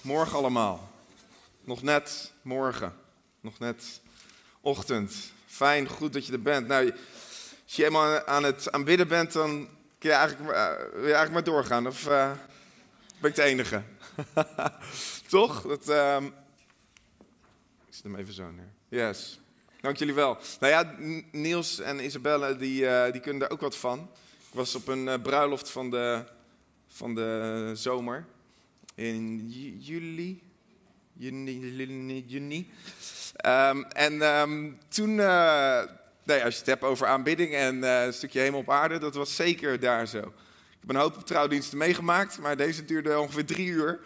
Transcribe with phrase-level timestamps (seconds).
[0.00, 0.90] goedemorgen allemaal.
[1.60, 2.94] Nog net morgen,
[3.40, 4.00] nog net
[4.60, 5.32] ochtend.
[5.46, 6.66] Fijn, goed dat je er bent.
[6.66, 6.90] Nou,
[7.64, 9.68] als je helemaal aan het aanbidden bent, dan
[9.98, 10.50] kun je eigenlijk,
[10.92, 11.86] je eigenlijk maar doorgaan.
[11.86, 12.30] Of eh,
[13.18, 13.82] ben ik de enige?
[15.28, 15.62] Toch?
[15.62, 16.24] Dat, ehm,
[17.86, 18.72] Ik zet hem even zo neer.
[18.88, 19.40] Yes.
[19.80, 20.38] Dank jullie wel.
[20.60, 20.94] Nou ja,
[21.32, 24.10] Niels en Isabelle, die, eh, die kunnen er ook wat van.
[24.48, 26.24] Ik was op een bruiloft van de,
[26.88, 28.26] van de zomer.
[29.00, 30.42] In ju- juli.
[31.12, 32.24] Juni.
[32.26, 32.70] juni.
[33.36, 35.26] Ehm, en ehm, toen, eh,
[36.24, 38.98] nou ja, als je het hebt over aanbidding en eh, een stukje hemel op aarde,
[38.98, 40.18] dat was zeker daar zo.
[40.18, 44.00] Ik heb een hoop trouwdiensten meegemaakt, maar deze duurde ongeveer drie uur.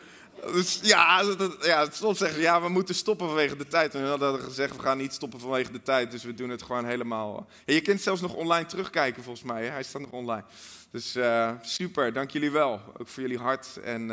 [0.53, 3.95] Dus ja, dat, ja soms zeggen ze, ja, we moeten stoppen vanwege de tijd.
[3.95, 6.63] En we hadden gezegd, we gaan niet stoppen vanwege de tijd, dus we doen het
[6.63, 7.47] gewoon helemaal.
[7.65, 9.65] En je kunt zelfs nog online terugkijken, volgens mij.
[9.65, 9.71] Hè?
[9.71, 10.45] Hij staat nog online.
[10.91, 12.81] Dus eh, super, dank jullie wel.
[12.99, 14.11] Ook voor jullie hart en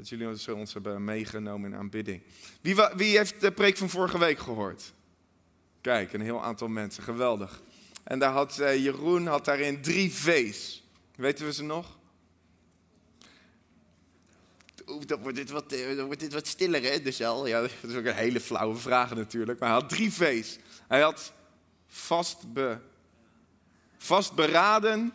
[0.00, 2.22] dat jullie ons, ons hebben meegenomen in aanbidding.
[2.60, 4.92] Wie, wie heeft de preek van vorige week gehoord?
[5.80, 7.62] Kijk, een heel aantal mensen, geweldig.
[8.04, 10.84] En daar had eh, Jeroen had daarin drie V's.
[11.16, 11.98] Weten we ze nog?
[14.86, 17.46] Oeh, dan wordt dit wat, eh, wordt dit wat stiller, hè, de cel.
[17.46, 19.58] Ja, dat is ook een hele flauwe vraag natuurlijk.
[19.58, 20.58] Maar hij had drie V's.
[20.88, 21.32] Hij had
[21.86, 22.80] vastbe,
[23.98, 25.12] vastberaden,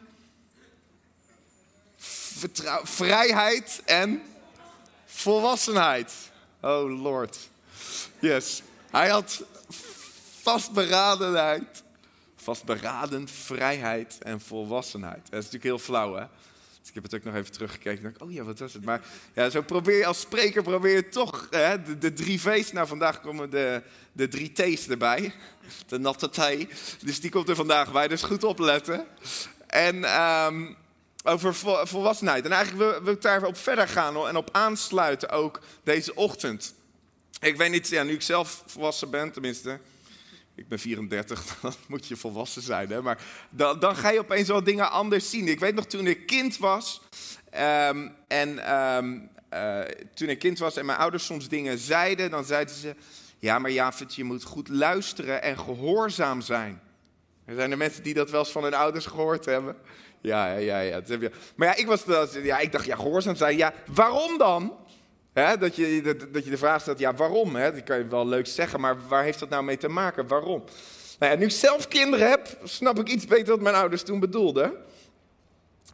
[2.83, 4.21] vrijheid en
[5.15, 6.13] volwassenheid.
[6.61, 7.37] Oh lord.
[8.19, 8.61] Yes.
[8.91, 9.43] Hij had
[10.41, 11.83] vastberadenheid,
[12.35, 15.21] vastberaden, vrijheid en volwassenheid.
[15.23, 16.25] Dat is natuurlijk heel flauw, hè?
[16.79, 18.03] Dus ik heb het ook nog even teruggekeken.
[18.03, 18.85] En dacht, oh ja, wat was het?
[18.85, 19.01] Maar
[19.33, 22.71] ja, zo probeer je als spreker probeer je toch hè, de, de drie V's.
[22.71, 25.33] Nou, vandaag komen de, de drie T's erbij.
[25.87, 26.67] De natte thee.
[26.99, 28.07] Dus die komt er vandaag bij.
[28.07, 29.05] Dus goed opletten.
[29.67, 30.73] En ehm,
[31.25, 32.45] over vo- volwassenheid.
[32.45, 36.73] En eigenlijk wil, ik daar op verder gaan en op aansluiten ook deze ochtend.
[37.39, 39.79] Ik weet niet, ja, nu ik zelf volwassen ben, tenminste.
[40.55, 42.89] Ik ben 34, dan moet je volwassen zijn.
[42.89, 43.01] Hè?
[43.01, 43.17] Maar
[43.49, 45.47] dan, dan ga je opeens wel dingen anders zien.
[45.47, 47.01] Ik weet nog toen ik kind was.
[47.49, 49.19] ehm, en ehm,
[49.49, 49.79] eh,
[50.13, 52.95] toen ik kind was en mijn ouders soms dingen zeiden, dan zeiden ze:
[53.39, 56.81] Ja, maar Javert, je moet goed luisteren en gehoorzaam zijn.
[57.45, 59.75] Er zijn er mensen die dat wel eens van hun ouders gehoord hebben.
[60.25, 61.01] Ja, ja, ja.
[61.55, 63.57] Maar ja, ik, was, dat- ja, ik dacht, ja, gehoorzaam zijn.
[63.57, 64.77] Ja, waarom dan?
[65.33, 67.55] Dat, je, dat, dat je de vraag stelt, ja, waarom?
[67.55, 67.71] Hè?
[67.71, 70.27] Dat kan je wel leuk zeggen, maar waar heeft dat nou mee te maken?
[70.27, 70.63] Waarom?
[71.19, 74.73] Nou nu ik zelf kinderen heb, snap ik iets beter wat mijn ouders toen bedoelden.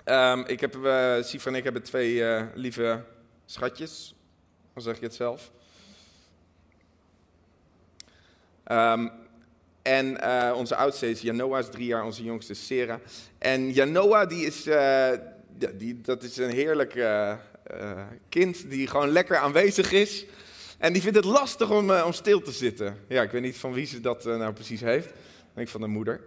[0.04, 3.04] Ehm, ik heb, uh, Sif en ik hebben twee eh, lieve
[3.46, 4.16] schatjes.
[4.74, 5.52] Dan zeg je het zelf.
[8.64, 9.08] Ehm,
[9.82, 13.00] en eh, onze oudste is Janoa, is drie jaar, onze jongste is Sera.
[13.38, 15.10] En Janoa, die is, eh,
[15.74, 17.38] die, dat is een heerlijk eh,
[18.30, 20.26] kind die gewoon lekker aanwezig is.
[20.78, 22.98] En die vindt het lastig om, om stil te zitten.
[23.08, 25.08] Ja, ik weet niet van wie ze dat nou precies heeft.
[25.08, 25.14] Ik
[25.54, 26.22] denk van de moeder.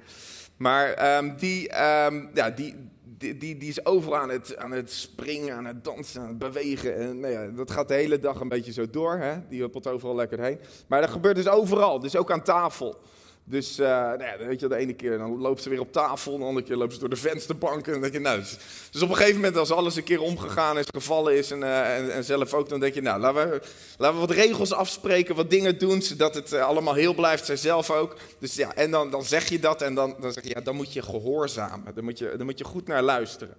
[0.56, 2.74] Maar ehm, die, ehm, ja, die,
[3.18, 6.38] die, die, die is overal aan het, aan het springen, aan het dansen, aan het
[6.38, 6.96] bewegen.
[6.96, 9.16] En, nou ja, dat gaat de hele dag een beetje zo door.
[9.16, 9.34] Hè?
[9.48, 10.58] Die huppelt overal lekker heen.
[10.86, 13.00] Maar dat gebeurt dus overal, dus ook aan tafel.
[13.46, 16.44] Dus uh, nou weet je, de ene keer dan loopt ze weer op tafel, de
[16.44, 17.86] andere keer loopt ze door de vensterbank.
[17.86, 18.56] En dan je, nou, dus,
[18.90, 21.96] dus op een gegeven moment als alles een keer omgegaan is, gevallen is en, uh,
[21.96, 23.60] en, en, zelf ook, dan denk je, nou, laten we,
[23.98, 27.56] laten we wat regels afspreken, wat dingen doen, zodat het uh, allemaal heel blijft, zij
[27.56, 28.16] zelf ook.
[28.38, 30.74] Dus ja, en dan, dan zeg je dat en dan, dan zeg je, ja, dan
[30.76, 33.56] moet je gehoorzamen, dan moet je, dan moet je goed naar luisteren.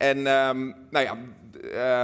[0.00, 1.16] En um, nou ja,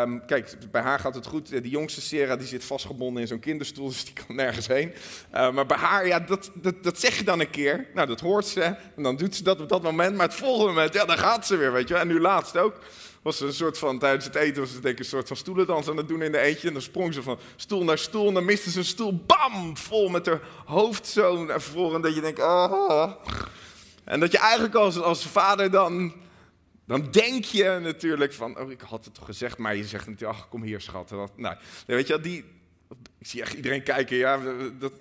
[0.03, 1.49] um, kijk, bij haar gaat het goed.
[1.49, 4.93] Die jongste Sarah die zit vastgebonden in zo'n kinderstoel, dus die kan nergens heen.
[5.35, 7.87] Uh, maar bij haar, ja, dat, dat, dat zeg je dan een keer.
[7.95, 8.63] Nou, dat hoort ze
[8.97, 10.17] en dan doet ze dat op dat moment.
[10.17, 11.95] Maar het volgende moment, ja, dan gaat ze weer, weet je.
[11.95, 12.75] En nu laatst ook.
[13.23, 15.37] Was ze een soort van, tijdens het eten was ze denk ik een soort van
[15.37, 16.67] stoelendans aan het doen in de eentje.
[16.67, 19.77] En dan sprong ze van stoel naar stoel en dan miste ze een stoel, bam,
[19.77, 21.95] vol met haar hoofd zo naar voren.
[21.95, 23.13] En dat je denkt, ah.
[24.05, 26.25] En dat je eigenlijk als, als vader dan
[26.87, 30.39] dan denk je natuurlijk van, oh, ik had het toch gezegd, maar je zegt natuurlijk,
[30.39, 31.09] ach, kom hier, schat.
[31.09, 31.57] Dat, nou,
[31.87, 32.45] weet je, die,
[33.19, 34.41] ik zie echt iedereen kijken, ja.
[34.79, 34.93] Dat,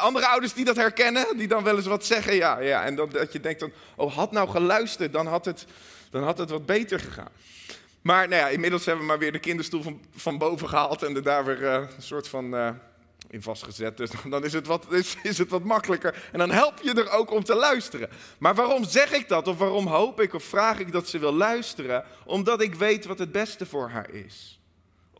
[0.00, 2.58] andere ouders die dat herkennen, die dan wel eens wat zeggen, ja.
[2.58, 5.66] ja en dan, dat je denkt dan, oh, had nou geluisterd, dan had het,
[6.10, 7.32] dan had het wat beter gegaan.
[8.02, 11.16] Maar nou ja, inmiddels hebben we maar weer de kinderstoel van, van boven gehaald en
[11.16, 12.70] er daar weer uh, een soort van uh,
[13.30, 13.96] in vastgezet.
[13.96, 16.28] Dus dan is het, wat, is, is het wat makkelijker.
[16.32, 18.08] En dan help je er ook om te luisteren.
[18.38, 19.48] Maar waarom zeg ik dat?
[19.48, 22.04] Of waarom hoop ik of vraag ik dat ze wil luisteren?
[22.24, 24.60] Omdat ik weet wat het beste voor haar is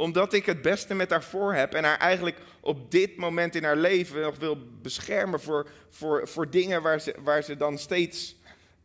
[0.01, 3.65] omdat ik het beste met haar voor heb en haar eigenlijk op dit moment in
[3.65, 8.37] haar leven nog wil beschermen voor, voor, voor dingen waar ze, waar ze dan steeds,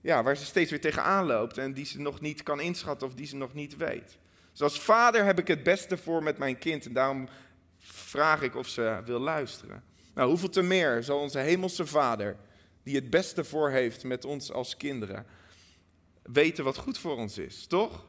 [0.01, 3.13] ja, waar ze steeds weer tegenaan loopt en die ze nog niet kan inschatten of
[3.13, 4.18] die ze nog niet weet.
[4.51, 7.28] Dus als vader heb ik het beste voor met mijn kind en daarom
[7.91, 9.83] vraag ik of ze wil luisteren.
[10.13, 12.35] Nou, hoeveel te meer zal onze hemelse vader,
[12.83, 15.25] die het beste voor heeft met ons als kinderen,
[16.23, 18.05] weten wat goed voor ons is, toch?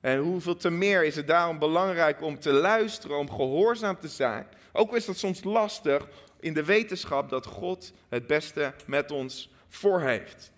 [0.00, 4.46] En hoeveel te meer is het daarom belangrijk om te luisteren, om gehoorzaam te zijn.
[4.72, 6.08] Ook is dat soms lastig
[6.40, 10.52] in de wetenschap dat God het beste met ons voor heeft.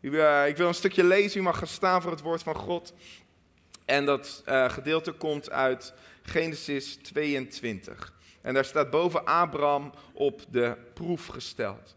[0.00, 2.94] Eh, ik wil een stukje lezen, u mag gaan staan voor het woord van God.
[3.84, 5.94] En dat uh, gedeelte komt uit
[6.26, 8.14] Genesis 22.
[8.42, 11.96] En daar staat boven Abraham op de proef gesteld.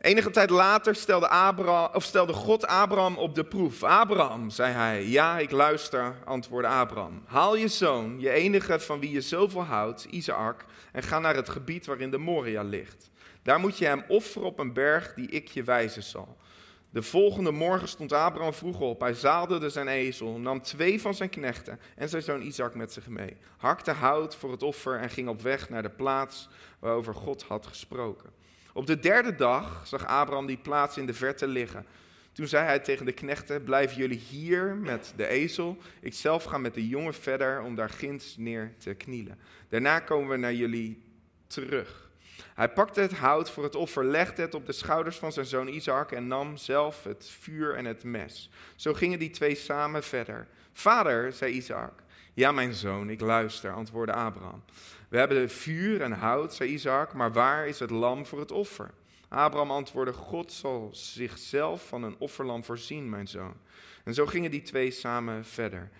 [0.00, 3.82] Enige tijd later stelde, Abraham, of stelde God Abraham op de proef.
[3.82, 7.22] Abraham, zei hij, ja, ik luister, antwoordde Abraham.
[7.26, 11.48] Haal je zoon, je enige van wie je zoveel houdt, Isaac, en ga naar het
[11.48, 13.10] gebied waarin de Moria ligt.
[13.42, 16.36] Daar moet je hem offeren op een berg die ik je wijzen zal.
[16.92, 19.00] De volgende morgen stond Abraham vroeg op.
[19.00, 23.06] Hij zaalde zijn ezel, nam twee van zijn knechten en zijn zoon Isaac met zich
[23.06, 23.36] mee.
[23.56, 26.48] Hakte hout voor het offer en ging op weg naar de plaats
[26.78, 28.30] waarover God had gesproken.
[28.72, 31.86] Op de derde dag zag Abraham die plaats in de verte liggen.
[32.32, 35.76] Toen zei hij tegen de knechten: Blijven jullie hier met de ezel.
[36.00, 39.38] Ik zelf ga met de jongen verder om daar ginds neer te knielen.
[39.68, 41.02] Daarna komen we naar jullie
[41.46, 42.09] terug.
[42.54, 45.68] Hij pakte het hout voor het offer, legde het op de schouders van zijn zoon
[45.68, 48.50] Isaac en nam zelf het vuur en het mes.
[48.76, 50.46] Zo gingen die twee samen verder.
[50.72, 51.92] Vader, zei Isaac.
[52.34, 54.62] Ja, mijn zoon, ik luister, antwoordde Abraham.
[55.08, 58.90] We hebben vuur en hout, zei Isaac, maar waar is het lam voor het offer?
[59.28, 63.54] Abraham antwoordde, God zal zichzelf van een offerlam voorzien, mijn zoon.
[64.04, 65.90] En zo gingen die twee samen verder.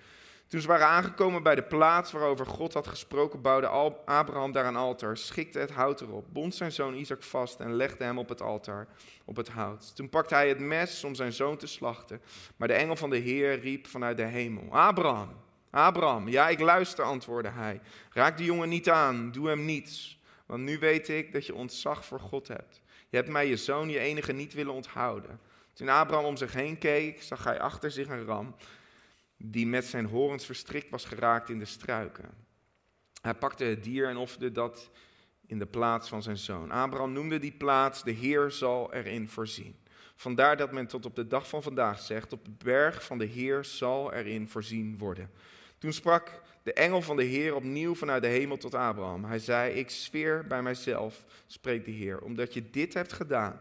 [0.51, 3.67] Toen ze waren aangekomen bij de plaats waarover God had gesproken, bouwde
[4.05, 8.05] Abraham daar een altaar, schikte het hout erop, bond zijn zoon Isaac vast en legde
[8.05, 8.87] hem op het altaar,
[9.25, 9.97] op het hout.
[9.97, 12.21] Toen pakte hij het mes om zijn zoon te slachten,
[12.57, 15.37] maar de engel van de Heer riep vanuit de hemel, Abraham,
[15.71, 17.81] Abraham, ja, ik luister, antwoordde hij.
[18.13, 20.21] Raak de jongen niet aan, doe hem niets.
[20.47, 22.83] Want nu weet ik dat je ontzag voor God hebt.
[23.09, 25.41] Je hebt mij je zoon, je enige, niet willen onthouden.
[25.73, 28.55] Toen Abraham om zich heen keek, zag hij achter zich een ram
[29.43, 32.31] die met zijn horens verstrikt was geraakt in de struiken.
[33.23, 34.91] Hij pakte het dier en offerde dat
[35.47, 36.71] in de plaats van zijn zoon.
[36.71, 39.77] Abraham noemde die plaats, de Heer zal erin voorzien.
[40.17, 43.25] Vandaar dat men tot op de dag van vandaag zegt, op de berg van de
[43.25, 45.31] Heer zal erin voorzien worden.
[45.79, 49.25] Toen sprak de engel van de Heer opnieuw vanuit de hemel tot Abraham.
[49.25, 53.61] Hij zei: Ik zweer bij mijzelf, spreekt de Heer, omdat je dit hebt gedaan,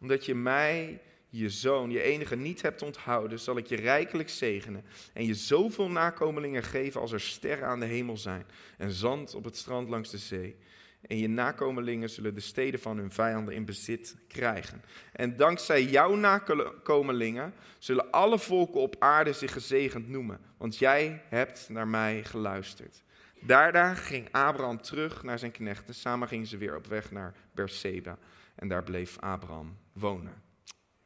[0.00, 1.00] omdat je mij,
[1.30, 5.90] je zoon, je enige niet hebt onthouden, zal ik je rijkelijk zegenen en je zoveel
[5.90, 8.46] nakomelingen geven als er sterren aan de hemel zijn
[8.78, 10.56] en zand op het strand langs de zee.
[11.00, 14.82] En je nakomelingen zullen de steden van hun vijanden in bezit krijgen.
[15.12, 21.68] En dankzij jouw nakomelingen zullen alle volken op aarde zich gezegend noemen, want jij hebt
[21.68, 23.02] naar mij geluisterd.
[23.40, 25.94] Daarna ging Abraham terug naar zijn knechten.
[25.94, 28.18] Samen gingen ze weer op weg naar Berseba.
[28.54, 30.49] En daar bleef Abraham wonen.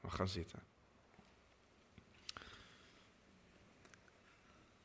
[0.05, 0.63] We gaan zitten.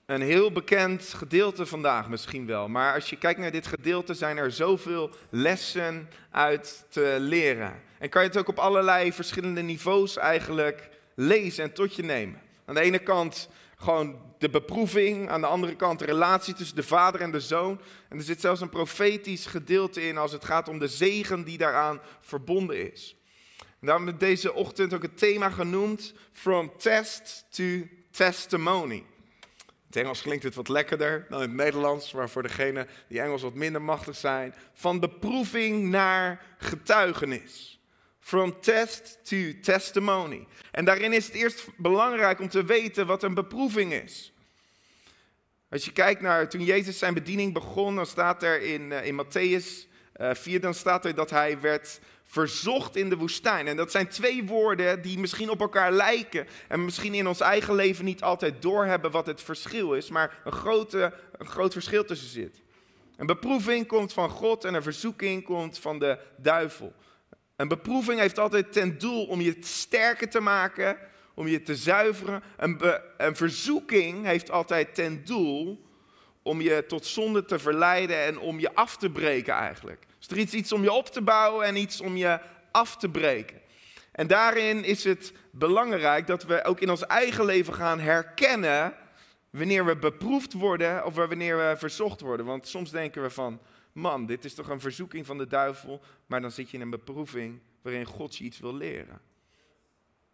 [0.06, 2.68] Een heel bekend gedeelte vandaag misschien wel.
[2.68, 7.82] Maar als je kijkt naar dit gedeelte zijn er zoveel lessen uit te leren.
[8.00, 12.42] En kan je het ook op allerlei verschillende niveaus eigenlijk lezen en tot je nemen.
[12.66, 16.84] Aan de ene kant gewoon de beproeving, aan de andere kant de relatie tussen de
[16.84, 17.82] vader en de zoon.
[18.10, 21.58] En er zit zelfs een profetisch gedeelte in als het gaat om de zegen die
[21.58, 23.19] daaraan verbonden is.
[23.82, 29.04] Daarom heb deze ochtend ook het thema genoemd, From Test to Testimony.
[29.86, 33.42] het Engels klinkt het wat lekkerder dan in het Nederlands, maar voor degenen die Engels
[33.42, 37.80] wat minder machtig zijn, van beproeving naar getuigenis.
[38.20, 40.48] From test to testimony.
[40.72, 44.34] En daarin is het eerst belangrijk om te weten wat een beproeving is.
[45.70, 49.26] Als je kijkt naar toen Jezus zijn bediening begon, dan staat er in, uh, in
[49.26, 53.68] Matthäus uh, 4, dan staat er dat hij werd verzocht in de woestijn.
[53.68, 57.76] En dat zijn twee woorden die misschien op elkaar lijken en misschien in ons eigen
[57.76, 62.30] leven niet altijd doorhebben wat het verschil is, maar een, grote, een groot verschil tussen
[62.30, 62.62] zit.
[63.18, 66.94] Een beproeving komt van God en een verzoeking komt van de duivel.
[67.56, 70.98] Een beproeving heeft altijd ten doel om je sterker te maken,
[71.34, 72.44] om je te zuiveren.
[72.58, 72.80] Een,
[73.18, 75.86] een verzoeking heeft altijd ten doel
[76.42, 80.08] om je tot zonde te verleiden en om je af te breken eigenlijk.
[80.20, 82.40] Dus er is iets om je op te bouwen en iets om je
[82.72, 83.62] af te breken.
[84.12, 88.94] En daarin is het belangrijk dat we ook in ons eigen leven gaan herkennen
[89.50, 92.46] wanneer we beproefd worden of wanneer we verzocht worden.
[92.46, 93.62] Want soms denken we van,
[93.92, 96.90] man, dit is toch een verzoeking van de duivel, maar dan zit je in een
[96.90, 99.22] beproeving waarin God je iets wil leren.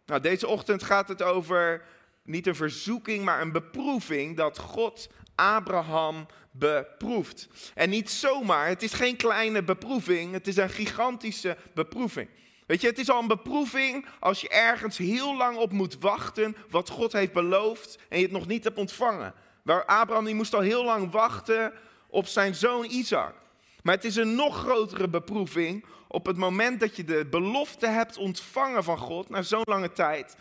[0.06, 1.82] Nou, deze ochtend gaat het over
[2.22, 7.48] niet een verzoeking, maar een beproeving dat God Abraham beproeft.
[7.74, 12.28] En niet zomaar, het is geen kleine beproeving, het is een gigantische beproeving.
[12.66, 16.56] Weet je, het is al een beproeving als je ergens heel lang op moet wachten
[16.70, 19.34] wat God heeft beloofd en je het nog niet hebt ontvangen.
[19.62, 21.72] Waar Abraham die moest al heel lang wachten
[22.08, 23.34] op zijn zoon Isaac.
[23.82, 28.16] Maar het is een nog grotere beproeving op het moment dat je de belofte hebt
[28.16, 30.36] ontvangen van God na zo'n lange tijd,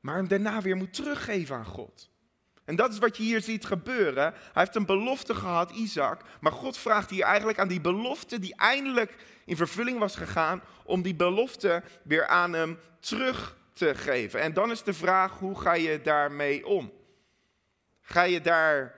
[0.00, 2.10] maar hem daarna weer moet teruggeven aan God.
[2.64, 4.24] En dat is wat je hier ziet gebeuren.
[4.32, 6.20] Hij heeft een belofte gehad, Isaac.
[6.40, 11.02] Maar God vraagt hier eigenlijk aan die belofte die eindelijk in vervulling was gegaan, om
[11.02, 14.40] die belofte weer aan hem terug te geven.
[14.40, 16.92] En dan is de vraag, hoe ga je daarmee om?
[18.00, 18.94] Ga je daar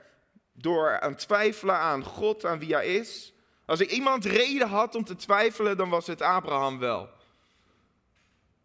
[0.53, 3.33] door aan twijfelen aan God, aan wie hij is?
[3.65, 7.09] Als ik iemand reden had om te twijfelen, dan was het Abraham wel.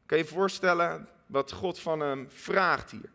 [0.06, 3.10] Kan je je voorstellen wat God van hem vraagt hier?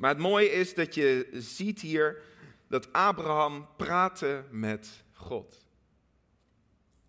[0.00, 2.22] Maar het mooie is dat je ziet hier
[2.68, 5.66] dat Abraham praatte met God.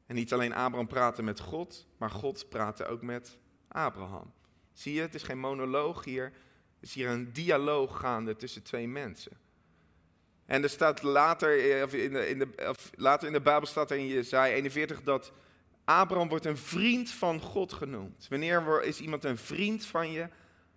[0.06, 4.34] En niet alleen Abraham praatte met God, maar God praatte ook met Abraham.
[4.74, 6.34] Zie je, het is geen monoloog hier, er
[6.80, 9.38] is hier een dialoog gaande tussen twee mensen.
[10.46, 13.68] En er staat later, eh, of in de, in de, of later in de Bijbel
[13.68, 15.32] staat er in Jezaja 41 dat
[15.84, 18.28] Abraham wordt een vriend van God genoemd.
[18.30, 20.28] Wanneer is iemand een vriend van je?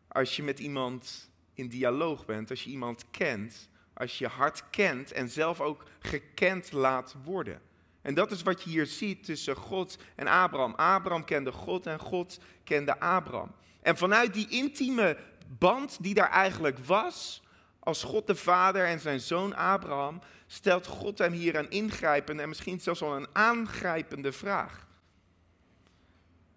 [0.09, 5.13] Als je met iemand in dialoog bent, als je iemand kent, als je hart kent
[5.13, 7.61] en zelf ook gekend laat worden.
[8.03, 10.75] En dat is wat je hier ziet tussen God en Abraham.
[10.75, 13.53] Abraham kende God en God kende Abraham.
[13.83, 15.17] En vanuit die intieme
[15.59, 17.43] band die daar eigenlijk was,
[17.79, 22.49] als God de Vader en zijn zoon Abraham, stelt God hem hier een ingrijpende en
[22.49, 24.87] misschien zelfs wel een aangrijpende vraag.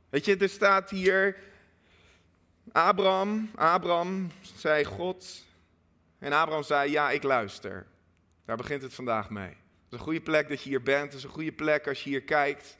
[0.10, 1.38] Weet je, er staat hier,
[2.72, 5.46] Abraham, Abraham, zei God.
[6.20, 7.88] En Abraham zei, ja, ik luister.
[8.46, 9.48] Daar begint het vandaag mee.
[9.48, 9.56] Het
[9.90, 11.06] is een goede plek dat je hier bent.
[11.06, 12.78] Het is een goede plek als je hier kijkt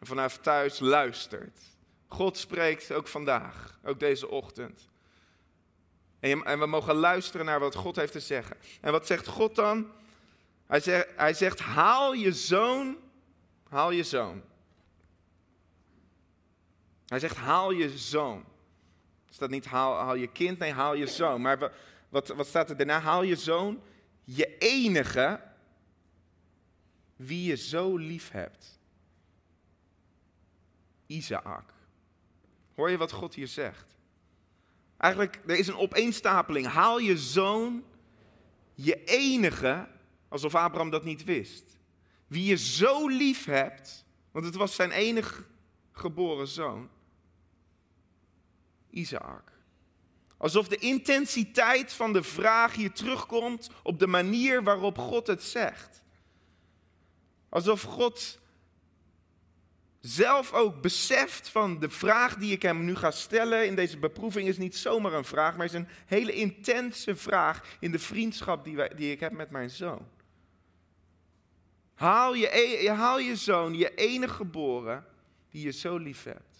[0.00, 1.58] en vanaf thuis luistert.
[2.06, 4.88] God spreekt ook vandaag, ook deze ochtend.
[6.20, 8.56] En, en we mogen luisteren naar wat God heeft te zeggen.
[8.80, 9.90] En wat zegt God dan?
[10.66, 12.96] Hij zegt, hij zegt haal je zoon,
[13.68, 14.42] haal je zoon.
[17.06, 18.44] Hij zegt haal je zoon.
[19.32, 21.40] Staat niet haal, haal je kind, nee haal je zoon.
[21.40, 21.72] Maar
[22.08, 23.00] wat, wat staat er daarna?
[23.00, 23.82] Haal je zoon,
[24.24, 25.40] je enige,
[27.16, 28.80] wie je zo lief hebt.
[31.06, 31.74] Isaac.
[32.74, 33.96] Hoor je wat God hier zegt?
[34.96, 36.66] Eigenlijk, er is een opeenstapeling.
[36.66, 37.84] Haal je zoon,
[38.74, 39.88] je enige,
[40.28, 41.78] alsof Abraham dat niet wist.
[42.26, 45.44] Wie je zo lief hebt, want het was zijn enige
[45.92, 46.90] geboren zoon.
[48.92, 49.52] Isaac.
[50.36, 56.02] Alsof de intensiteit van de vraag hier terugkomt op de manier waarop God het zegt.
[57.48, 58.40] Alsof God
[60.00, 64.48] zelf ook beseft van de vraag die ik hem nu ga stellen in deze beproeving
[64.48, 68.76] is niet zomaar een vraag, maar is een hele intense vraag in de vriendschap die,
[68.76, 70.08] wij, die ik heb met mijn zoon.
[71.94, 75.06] Haal je, e, haal je zoon, je enige geboren,
[75.50, 76.51] die je zo lief hebt.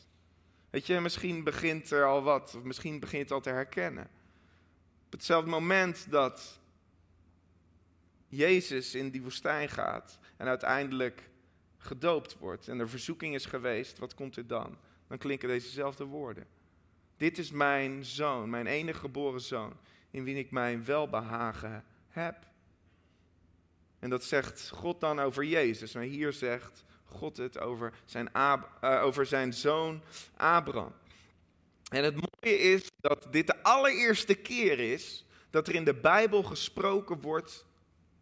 [0.72, 4.08] Weet je, misschien begint er al wat, of misschien begint het al te herkennen.
[5.06, 6.60] Op hetzelfde moment dat
[8.26, 11.30] Jezus in die woestijn gaat en uiteindelijk
[11.76, 14.78] gedoopt wordt en er verzoeking is geweest, wat komt er dan?
[15.08, 16.46] Dan klinken dezezelfde woorden.
[17.16, 19.76] Dit is mijn zoon, mijn enige geboren zoon,
[20.10, 22.46] in wie ik mijn welbehagen heb.
[23.98, 25.94] En dat zegt God dan over Jezus.
[25.94, 28.62] Maar hier zegt God het over zijn, uh,
[29.02, 30.02] over zijn zoon
[30.36, 30.92] Abraham.
[31.88, 36.42] En het mooie is dat dit de allereerste keer is dat er in de Bijbel
[36.42, 37.66] gesproken wordt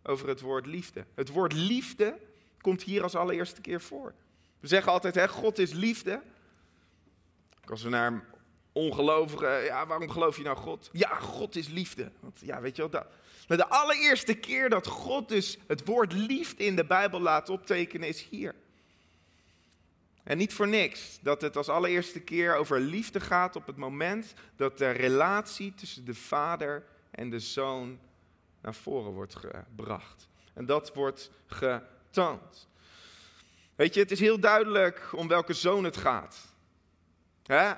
[0.02, 1.06] over het woord liefde.
[1.14, 2.18] Het woord liefde
[2.60, 4.14] komt hier als allereerste keer voor.
[4.60, 6.22] We zeggen altijd, hè, God is liefde.
[7.64, 8.24] Als we naar
[8.72, 10.88] ongelovigen, ja, waarom geloof je nou God?
[10.92, 12.12] Ja, God is liefde.
[12.20, 13.06] Want, ja, weet je wel, dat,
[13.58, 18.22] de allereerste keer dat God dus het woord liefde in de Bijbel laat optekenen is
[18.22, 18.54] hier.
[20.30, 24.34] En niet voor niks dat het als allereerste keer over liefde gaat op het moment
[24.56, 27.98] dat de relatie tussen de vader en de zoon
[28.60, 30.28] naar voren wordt gebracht.
[30.54, 32.68] En dat wordt getoond.
[33.74, 36.54] Weet je, het is heel duidelijk om welke zoon het gaat.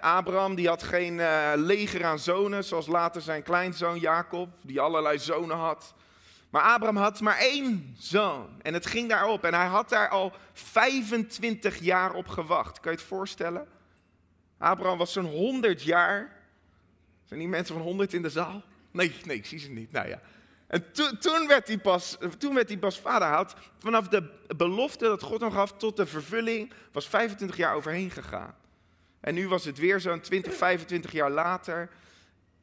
[0.01, 5.19] Abraham die had geen uh, leger aan zonen, zoals later zijn kleinzoon Jacob, die allerlei
[5.19, 5.95] zonen had.
[6.53, 9.45] Maar Abraham had maar één zoon en het ging daarop.
[9.45, 12.81] En hij had daar al 25 jaar op gewacht.
[12.81, 13.69] Kan je het voorstellen?
[14.59, 16.37] Abraham was zo'n 100 jaar.
[17.25, 18.63] Zijn die mensen van 100 in de zaal?
[18.91, 19.93] Nee, nee, ik zie ze niet.
[19.93, 20.21] Nou ja.
[20.67, 23.29] En toen, werd hij pas, toen werd hij pas vader.
[23.29, 28.11] had vanaf de belofte dat God hem gaf tot de vervulling, was 25 jaar overheen
[28.11, 28.55] gegaan.
[29.21, 31.91] En nu was het weer zo'n 20, 25 jaar later.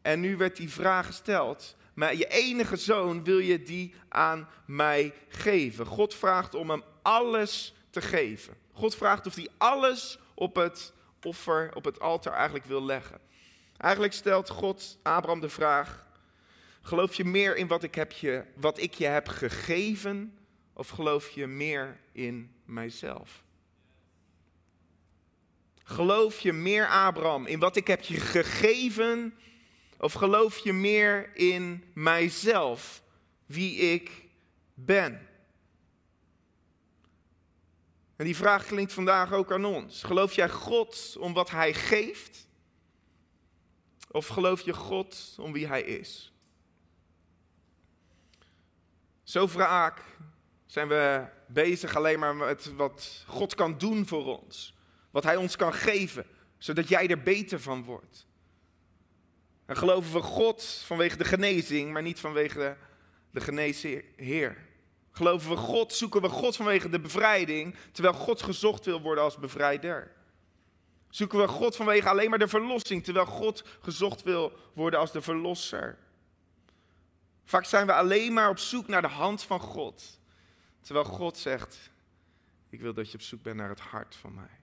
[0.02, 1.76] En nu werd die vraag gesteld.
[2.00, 5.86] Maar je enige zoon wil je die aan mij geven.
[5.86, 8.58] God vraagt om hem alles te geven.
[8.72, 13.20] God vraagt of hij alles op het offer, op het altaar eigenlijk wil leggen.
[13.78, 16.06] Eigenlijk stelt God Abraham de vraag:
[16.82, 20.38] Geloof je meer in wat ik, heb je, wat ik je heb gegeven?
[20.74, 23.44] Of geloof je meer in mijzelf?
[25.84, 29.34] Geloof je meer, Abraham, in wat ik heb je gegeven?
[30.00, 33.04] Of geloof je meer in mijzelf,
[33.46, 34.26] wie ik
[34.74, 35.28] ben?
[38.16, 40.04] En die vraag klinkt vandaag ook aan ons.
[40.04, 42.48] Geloof jij God om wat Hij geeft?
[44.12, 46.34] Of geloof je God om wie Hij is?
[49.24, 50.04] Zo vaak
[50.66, 54.74] zijn we bezig alleen maar met wat God kan doen voor ons.
[55.12, 56.26] Wat Hij ons kan geven,
[56.58, 58.28] zodat jij er beter van wordt.
[59.70, 62.76] En geloven we God vanwege de genezing, maar niet vanwege de,
[63.32, 64.58] de genezen Heer.
[65.12, 69.38] Geloven we God, zoeken we God vanwege de bevrijding, terwijl God gezocht wil worden als
[69.38, 70.12] bevrijder.
[71.10, 75.22] Zoeken we God vanwege alleen maar de verlossing, terwijl God gezocht wil worden als de
[75.22, 75.98] verlosser.
[77.44, 80.20] Vaak zijn we alleen maar op zoek naar de hand van God,
[80.82, 81.90] terwijl God zegt,
[82.70, 84.59] ik wil dat je op zoek bent naar het hart van mij.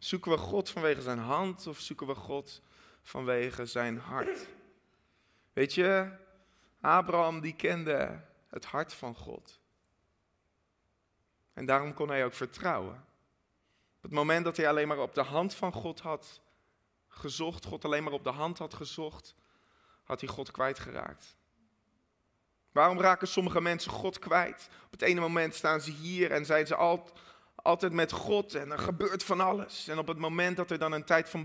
[0.00, 2.62] Zoeken we God vanwege zijn hand of zoeken we God
[3.02, 4.46] vanwege zijn hart?
[5.52, 6.10] Weet je,
[6.80, 9.60] Abraham die kende het hart van God.
[11.52, 12.94] En daarom kon hij ook vertrouwen.
[13.96, 16.40] Op het moment dat hij alleen maar op de hand van God had
[17.08, 19.34] gezocht, God alleen maar op de hand had gezocht,
[20.04, 21.36] had hij God kwijtgeraakt.
[22.72, 24.68] Waarom raken sommige mensen God kwijt?
[24.84, 27.10] Op het ene moment staan ze hier en zijn ze al,
[27.62, 29.88] altijd met God en er gebeurt van alles.
[29.88, 31.42] En op het moment dat er dan een tijd van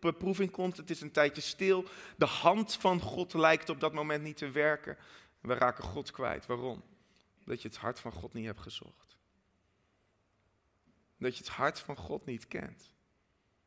[0.00, 1.84] beproeving, komt, het is een tijdje stil,
[2.16, 4.96] de hand van God lijkt op dat moment niet te werken.
[5.40, 6.46] We raken God kwijt.
[6.46, 6.82] Waarom?
[7.44, 9.18] Dat je het hart van God niet hebt gezocht.
[11.18, 12.94] Dat je het hart van God niet kent.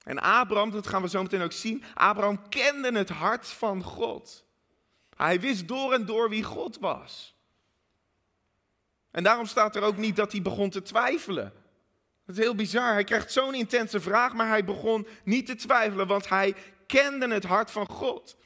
[0.04, 4.46] En Abraham, dat gaan we zo meteen ook zien, Abraham kende het hart van God.
[5.16, 7.36] Hij wist door en door wie God was.
[9.12, 11.54] En daarom staat er ook niet dat hij begon te twijfelen.
[12.26, 12.94] Dat is heel bizar.
[12.94, 16.56] Hij krijgt zo'n intense vraag, maar hij begon niet te twijfelen, want hij
[16.88, 18.38] kende het hart van God.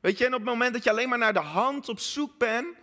[0.00, 2.38] Weet je, en op het moment dat je alleen maar naar de hand op zoek
[2.38, 2.76] bent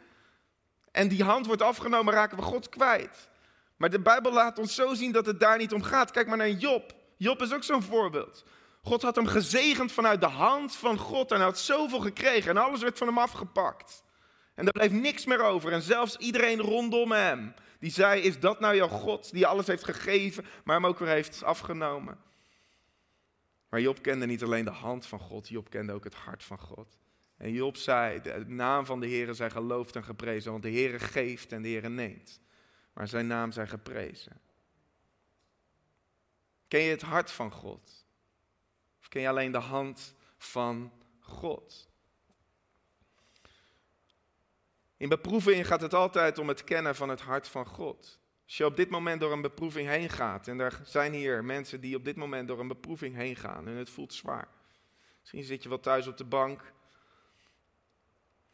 [0.91, 3.29] en die hand wordt afgenomen, raken we God kwijt.
[3.77, 6.12] Maar de Bijbel laat ons zo zien dat het daar niet om gaat.
[6.12, 6.93] Kijk maar naar Job.
[7.17, 8.45] Job is ook zo'n voorbeeld.
[8.81, 12.57] God had hem gezegend vanuit de hand van God en hij had zoveel gekregen en
[12.57, 14.03] alles werd van hem afgepakt.
[14.55, 18.60] En er bleef niks meer over en zelfs iedereen rondom hem die zei, is dat
[18.60, 22.18] nou jouw God die alles heeft gegeven, maar hem ook weer heeft afgenomen?
[23.70, 26.60] Maar Job kende niet alleen de hand van God, Job kende ook het hart van
[26.60, 26.98] God.
[27.38, 31.00] En Job zei, de naam van de Heer zij geloofd en geprezen, want de Heer
[31.00, 32.42] geeft en de Heer neemt.
[32.94, 34.42] Maar zijn naam zij geprezen.
[36.68, 38.06] Ken je het hart van God?
[39.00, 41.88] Of ken je alleen de hand van God?
[44.99, 48.19] In beproeving gaat het altijd om het kennen van het hart van God.
[48.45, 51.81] Als je op dit moment door een beproeving heen gaat, en er zijn hier mensen
[51.81, 54.47] die op dit moment door een beproeving heen gaan en het voelt zwaar.
[55.19, 56.73] Misschien zit je wel thuis op de bank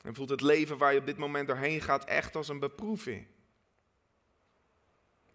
[0.01, 3.27] en voelt het leven waar je op dit moment doorheen gaat echt als een beproeving.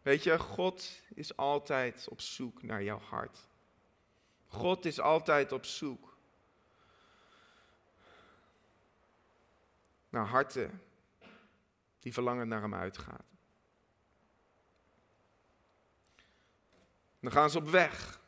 [0.03, 3.49] Weet je, God is altijd op zoek naar jouw hart.
[4.47, 6.17] God is altijd op zoek
[10.09, 10.83] naar harten
[12.01, 13.25] die verlangen naar hem uitgaat.
[17.21, 18.21] Dan gaan ze op weg.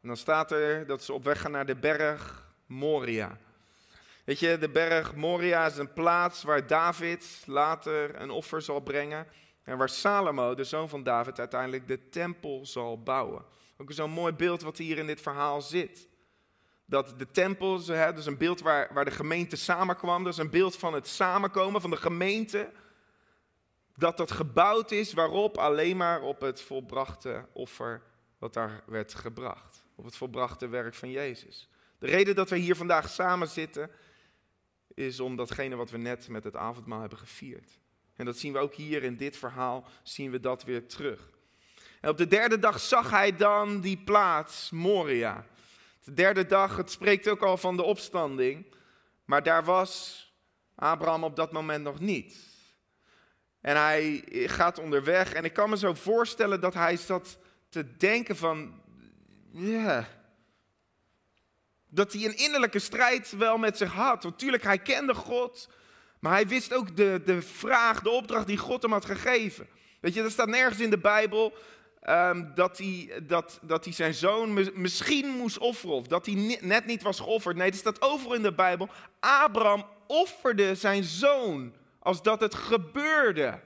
[0.00, 3.38] En dan staat er dat ze op weg gaan naar de berg Moria.
[4.24, 9.26] Weet je, de berg Moria is een plaats waar David later een offer zal brengen.
[9.62, 13.44] En waar Salomo, de zoon van David, uiteindelijk de tempel zal bouwen.
[13.76, 16.08] Ook zo'n mooi beeld wat hier in dit verhaal zit.
[16.84, 17.76] Dat de tempel,
[18.14, 21.80] dus een beeld waar, waar de gemeente samenkwam, dat is een beeld van het samenkomen
[21.80, 22.70] van de gemeente.
[23.96, 28.02] Dat dat gebouwd is waarop alleen maar op het volbrachte offer
[28.38, 29.84] wat daar werd gebracht.
[29.94, 31.68] Op het volbrachte werk van Jezus.
[31.98, 33.90] De reden dat we hier vandaag samen zitten,
[34.94, 37.80] is om datgene wat we net met het avondmaal hebben gevierd.
[38.16, 41.30] En dat zien we ook hier in dit verhaal, zien we dat weer terug.
[42.00, 45.46] En op de derde dag zag hij dan die plaats, Moria.
[46.04, 48.74] De derde dag, het spreekt ook al van de opstanding,
[49.24, 50.26] maar daar was
[50.74, 52.51] Abraham op dat moment nog niet.
[53.62, 58.36] En hij gaat onderweg en ik kan me zo voorstellen dat hij zat te denken
[58.36, 58.80] van,
[59.50, 60.08] ja,
[61.88, 64.22] dat hij een innerlijke strijd wel met zich had.
[64.22, 65.68] Natuurlijk, hij kende God,
[66.20, 69.68] maar hij wist ook de, de vraag, de opdracht die God hem had gegeven.
[70.00, 71.54] Weet je, er staat nergens in de Bijbel
[72.08, 75.94] um, dat, hij, dat, dat hij zijn zoon misschien moest offeren.
[75.94, 77.56] Of dat hij net niet was geofferd.
[77.56, 78.88] Nee, er staat overal in de Bijbel.
[79.20, 83.60] Abraham offerde zijn zoon als dat het gebeurde.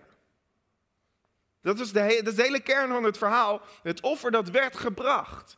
[1.61, 3.61] Dat is, de, dat is de hele kern van het verhaal.
[3.83, 5.57] Het offer dat werd gebracht.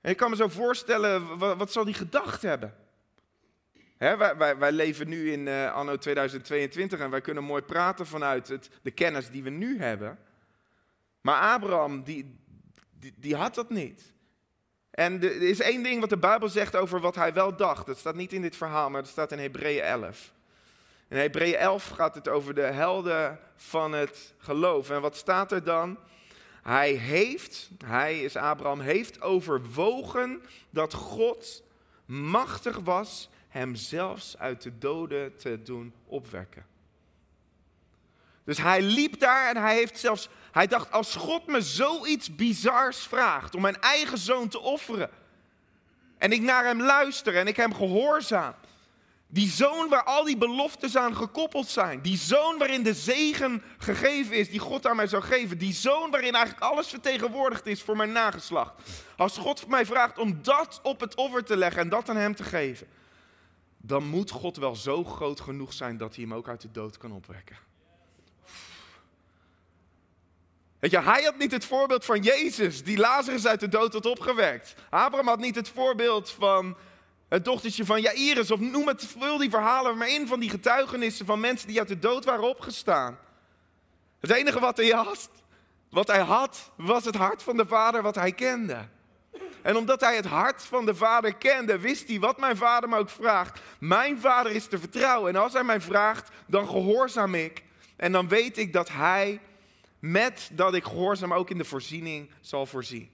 [0.00, 2.74] En ik kan me zo voorstellen, wat, zal hij gedacht hebben?
[3.98, 8.48] wij, wij, wij, leven nu in uh, anno 2022 en wij kunnen mooi praten vanuit
[8.48, 10.18] het, de kennis die we nu hebben.
[11.20, 12.38] Maar Abraham, die,
[12.90, 14.12] die, die had dat niet.
[14.90, 17.86] En er is één ding wat de Bijbel zegt over wat hij wel dacht.
[17.86, 20.32] Dat staat niet in dit verhaal, maar dat staat in Hebreeën 11.
[21.10, 24.90] In Hebreeën 11 gaat het over de helden van het geloof.
[24.90, 25.98] En wat staat er dan?
[26.62, 31.62] Hij heeft, hij is Abraham, heeft overwogen dat God
[32.04, 36.66] machtig was hem zelfs uit de doden te doen opwekken.
[38.44, 42.98] Dus hij liep daar en hij heeft zelfs, hij dacht, als God me zoiets bizars
[42.98, 45.10] vraagt om mijn eigen zoon te offeren,
[46.18, 48.54] en ik naar hem luister en ik hem gehoorzaam,
[49.32, 52.02] die zoon waar al die beloftes aan gekoppeld zijn.
[52.02, 55.58] Die zoon waarin de zegen gegeven is die God aan mij zou geven.
[55.58, 58.72] Die zoon waarin eigenlijk alles vertegenwoordigd is voor mijn nageslacht.
[59.16, 62.34] Als God mij vraagt om dat op het offer te leggen en dat aan hem
[62.34, 62.86] te geven.
[63.76, 66.98] Dan moet God wel zo groot genoeg zijn dat hij hem ook uit de dood
[66.98, 67.56] kan opwekken.
[70.78, 74.06] Weet je, hij had niet het voorbeeld van Jezus, die Lazarus uit de dood had
[74.06, 74.74] opgewekt.
[74.90, 76.76] Abraham had niet het voorbeeld van
[77.30, 81.26] het dochtertje van Jairus, of noem het, vul die verhalen maar in van die getuigenissen
[81.26, 83.18] van mensen die uit de dood waren opgestaan.
[84.20, 85.30] Het enige wat hij had,
[85.90, 88.88] wat hij had, was het hart van de vader wat hij kende.
[89.62, 92.96] En omdat hij het hart van de vader kende, wist hij wat mijn vader me
[92.96, 93.60] ook vraagt.
[93.78, 95.34] Mijn vader is te vertrouwen.
[95.34, 97.64] En als hij mij vraagt, dan gehoorzaam ik.
[97.96, 99.40] En dan weet ik dat hij,
[99.98, 103.10] met dat ik gehoorzaam, ook in de voorziening zal voorzien.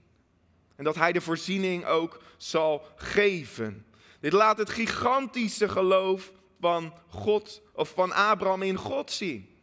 [0.76, 3.87] En dat hij de voorziening ook zal geven.
[4.20, 9.57] Dit laat het gigantische geloof van God of van Abraham in God zien.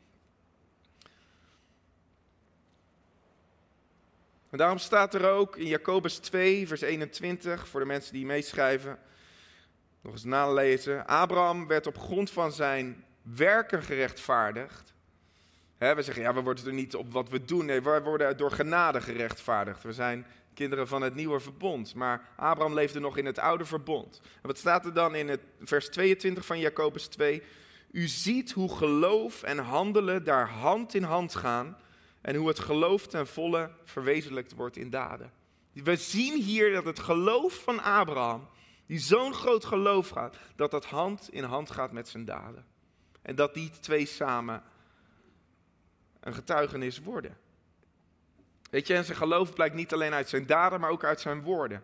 [4.50, 9.00] En daarom staat er ook in Jacobus 2, vers 21, voor de mensen die meeschrijven,
[10.02, 11.08] nog eens nalezen.
[11.08, 14.94] Abraham werd op grond van zijn werken gerechtvaardigd.
[15.78, 17.66] we zeggen, ja, we worden er niet op wat we doen.
[17.66, 19.84] Nee, we worden door genade gerechtvaardigd.
[19.84, 21.96] We zijn kinderen van het nieuwe verbond.
[21.96, 24.22] Maar Abraham leefde nog in het oude verbond.
[24.24, 27.44] En wat staat er dan in het vers 22 van Jacobus 2?
[27.92, 31.78] U ziet hoe geloof en handelen daar hand in hand gaan
[32.22, 35.32] en hoe het geloof ten volle verwezenlijkt wordt in daden.
[35.74, 38.48] We zien hier dat het geloof van Abraham,
[38.86, 42.66] die zo'n groot geloof gaat, dat dat hand in hand gaat met zijn daden.
[43.22, 44.64] En dat die twee samen
[46.20, 47.38] een getuigenis worden.
[48.74, 51.42] Weet je, en zijn geloof blijkt niet alleen uit zijn daden, maar ook uit zijn
[51.42, 51.84] woorden.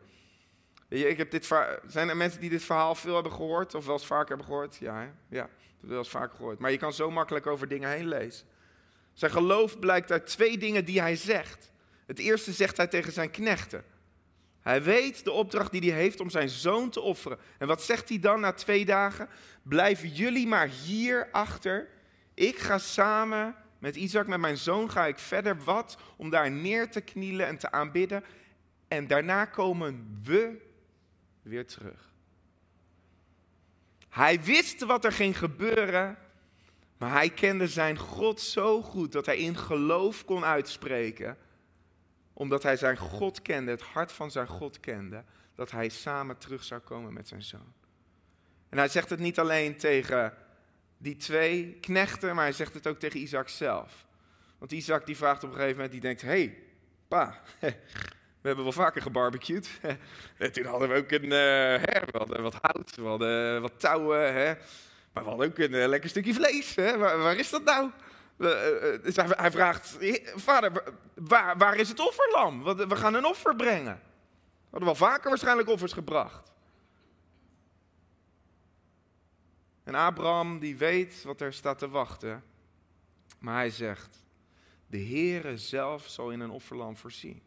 [0.87, 1.45] Weet je, ik heb dit
[1.87, 4.75] zijn er mensen die dit verhaal veel hebben gehoord, of wel eens vaker hebben gehoord?
[4.75, 5.49] Ja, ja,
[5.79, 6.59] dat wel eens vaker gehoord.
[6.59, 8.47] Maar je kan zo makkelijk over dingen heen lezen.
[9.13, 11.71] Zijn geloof blijkt uit twee dingen die hij zegt.
[12.05, 13.83] Het eerste zegt hij tegen zijn knechten.
[14.61, 17.39] Hij weet de opdracht die hij heeft om zijn zoon te offeren.
[17.57, 19.29] En wat zegt hij dan na twee dagen?
[19.63, 21.87] Blijven jullie maar hier achter.
[22.33, 26.91] Ik ga samen met Isaac, met mijn zoon, ga ik verder wat om daar neer
[26.91, 28.23] te knielen en te aanbidden.
[28.87, 30.57] En daarna komen we
[31.41, 32.13] weer terug.
[34.09, 36.17] Hij wist wat er ging gebeuren,
[36.97, 41.37] maar hij kende zijn God zo goed dat hij in geloof kon uitspreken.
[42.33, 45.23] Omdat hij zijn God kende, het hart van zijn God kende,
[45.55, 47.73] dat hij samen terug zou komen met zijn zoon.
[48.69, 50.33] En hij zegt het niet alleen tegen
[51.01, 54.05] die twee knechten, maar hij zegt het ook tegen Isaac zelf.
[54.57, 56.57] Want Isaac die vraagt op een gegeven moment, die denkt, hey,
[57.07, 57.41] pa,
[58.41, 59.69] we hebben wel vaker gebarbecued.
[60.37, 64.53] En toen hadden we ook een, we hadden wat hout, we hadden wat touwen, hè.
[65.13, 66.75] maar we hadden ook een uh, lekker stukje vlees.
[66.75, 66.97] Hè.
[66.97, 67.89] Waar, is dat nou?
[68.37, 68.49] Uh,
[69.03, 69.97] dus hij, hij, vraagt,
[70.35, 70.83] vader,
[71.15, 72.63] waar, waar is het offerlam?
[72.63, 74.01] We gaan een offer brengen.
[74.03, 76.51] We hadden wel vaker waarschijnlijk offers gebracht.
[79.89, 82.43] En Abraham die weet wat er staat te wachten.
[83.39, 84.23] Maar hij zegt,
[84.87, 87.41] de Heere zelf zal in een offerlam voorzien.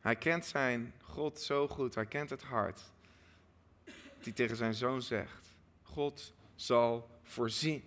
[0.00, 2.80] Hij kent zijn God zo goed, hij kent het hart.
[4.22, 7.84] Die tegen zijn zoon zegt, God zal voorzien.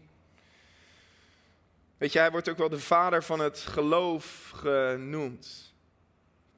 [1.98, 5.74] Weet je, hij wordt ook wel de vader van het geloof genoemd.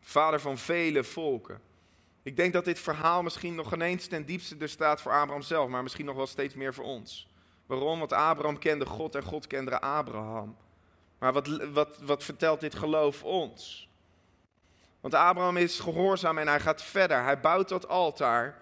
[0.01, 1.61] Vader van vele volken.
[2.23, 5.69] Ik denk dat dit verhaal misschien nog ineens ten diepste er staat voor Abraham zelf,
[5.69, 7.27] maar misschien nog wel steeds meer voor ons.
[7.65, 7.99] Waarom?
[7.99, 10.57] Want Abraham kende God en God kende Abraham.
[11.19, 13.89] Maar wat, wat, wat vertelt dit geloof ons?
[15.01, 17.23] Want Abraham is gehoorzaam en hij gaat verder.
[17.23, 18.57] Hij bouwt dat altaar.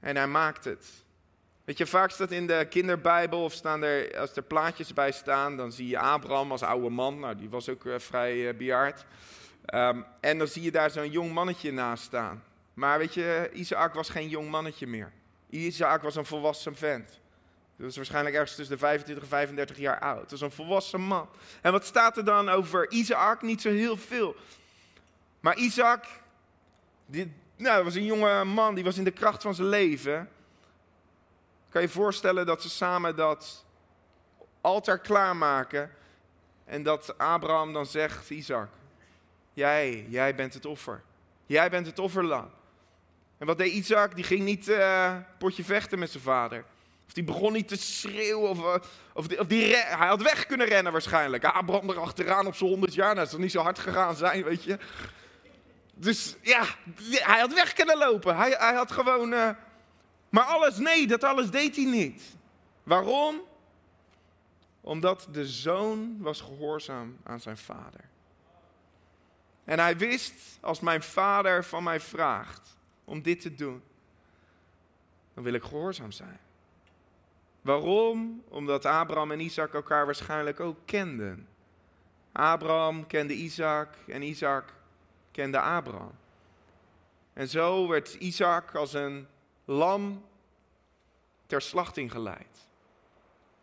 [0.00, 1.04] En hij maakt het.
[1.64, 5.56] Weet je, vaak staat in de kinderbijbel of staan er, als er plaatjes bij staan,
[5.56, 7.18] dan zie je Abraham als oude man.
[7.18, 9.04] Nou, die was ook uh, vrij uh, bejaard.
[9.74, 12.44] Um, en dan zie je daar zo'n jong mannetje naast staan.
[12.74, 15.12] Maar weet je, Isaac was geen jong mannetje meer.
[15.50, 17.20] Isaac was een volwassen vent.
[17.76, 20.20] Hij was waarschijnlijk ergens tussen de 25 en 35 jaar oud.
[20.20, 21.28] Dat was een volwassen man.
[21.60, 23.42] En wat staat er dan over Isaac?
[23.42, 24.36] Niet zo heel veel.
[25.40, 26.04] Maar Isaac,
[27.06, 30.28] die, nou, was een jonge man, die was in de kracht van zijn leven.
[31.68, 33.64] Kan je voorstellen dat ze samen dat
[34.60, 35.90] altaar klaarmaken.
[36.64, 38.68] En dat Abraham dan zegt, Isaac,
[39.58, 41.02] jij, jij bent het offer.
[41.46, 42.50] Jij bent het offerlam.
[43.38, 44.14] En wat deed Isaac?
[44.14, 46.64] Die ging niet uh, potje vechten met zijn vader.
[47.06, 48.50] Of die begon niet te schreeuwen.
[48.50, 48.74] Of, uh,
[49.12, 51.44] of, die, of die hij had weg kunnen rennen waarschijnlijk.
[51.44, 53.06] Abraham er achteraan op zijn 100 jaar.
[53.06, 54.78] Nou, dat zou niet zo hard gegaan zijn, weet je.
[55.94, 56.64] Dus ja,
[57.02, 58.36] hij had weg kunnen lopen.
[58.36, 59.32] Hij, hij had gewoon.
[59.32, 59.50] Uh,
[60.28, 62.22] maar alles, nee, dat alles deed hij niet.
[62.82, 63.40] Waarom?
[64.80, 68.08] Omdat de zoon was gehoorzaam aan zijn vader.
[69.68, 73.82] En hij wist, als mijn vader van mij vraagt om dit te doen,
[75.34, 76.38] dan wil ik gehoorzaam zijn.
[77.60, 78.42] Waarom?
[78.48, 81.48] Omdat Abraham en Isaac elkaar waarschijnlijk ook kenden.
[82.32, 84.72] Abraham kende Isaac en Isaac
[85.30, 86.18] kende Abraham.
[87.32, 89.28] En zo werd Isaac als een
[89.64, 90.24] lam
[91.46, 92.68] ter slachting geleid.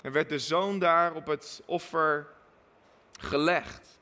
[0.02, 2.28] En werd de zoon daar op het offer
[3.20, 4.00] gelegd.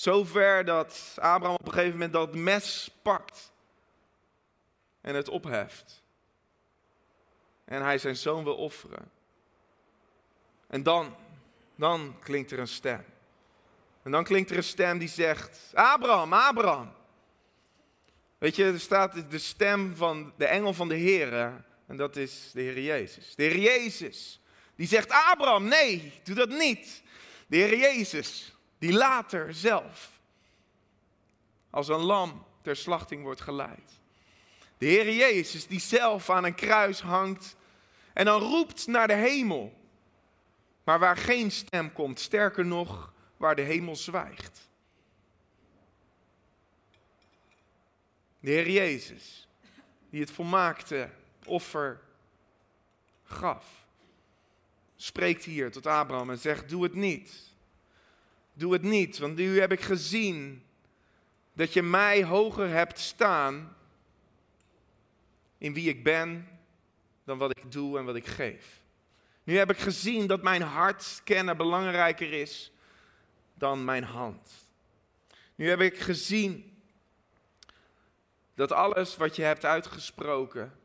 [0.00, 3.52] Zover dat Abraham op een gegeven moment dat mes pakt
[5.00, 6.02] en het opheft.
[7.64, 9.10] En hij zijn zoon wil offeren.
[10.66, 11.16] En dan,
[11.74, 13.04] dan klinkt er een stem.
[14.02, 16.92] En dan klinkt er een stem die zegt: Abraham, Abraham.
[18.38, 21.32] Weet je, er staat de stem van de engel van de Heer.
[21.86, 23.34] En dat is de Heer Jezus.
[23.34, 24.40] De Heer Jezus.
[24.76, 27.02] Die zegt: Abraham, nee, doe dat niet.
[27.46, 30.20] De Heer Jezus, die later zelf
[31.70, 34.00] als een lam ter slachting wordt geleid.
[34.78, 37.56] De Heer Jezus die zelf aan een kruis hangt
[38.12, 39.78] en dan roept naar de hemel.
[40.84, 44.68] Maar waar geen stem komt, sterker nog, waar de hemel zwijgt.
[48.40, 49.48] De Heer Jezus,
[50.10, 51.10] die het volmaakte
[51.44, 52.00] offer
[53.24, 53.64] gaf,
[54.96, 57.49] spreekt hier tot Abraham en zegt: Doe het niet.
[58.60, 60.64] Doe het niet, want nu heb ik gezien
[61.52, 63.76] dat je mij hoger hebt staan
[65.58, 66.48] in wie ik ben
[67.24, 68.80] dan wat ik doe en wat ik geef.
[69.42, 72.72] Nu heb ik gezien dat mijn hart kennen belangrijker is
[73.54, 74.68] dan mijn hand.
[75.54, 76.82] Nu heb ik gezien
[78.54, 80.78] dat alles wat je hebt uitgesproken,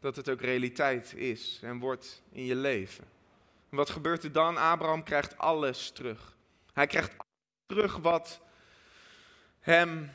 [0.00, 3.04] dat het ook realiteit is en wordt in je leven.
[3.70, 4.56] En wat gebeurt er dan?
[4.56, 6.38] Abraham krijgt alles terug.
[6.72, 7.12] Hij krijgt
[7.66, 8.40] terug wat
[9.60, 10.10] hem